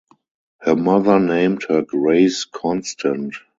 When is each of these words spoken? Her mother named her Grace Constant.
Her 0.61 0.75
mother 0.75 1.19
named 1.19 1.61
her 1.69 1.83
Grace 1.83 2.45
Constant. 2.45 3.35